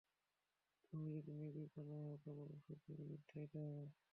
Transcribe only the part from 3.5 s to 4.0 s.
হবে।